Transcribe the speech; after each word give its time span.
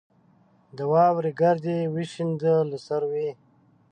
د 0.77 0.79
واورې 0.91 1.31
ګرد 1.39 1.63
یې 1.73 1.79
وشینده 1.93 2.53
له 2.69 2.77
سروې 2.87 3.29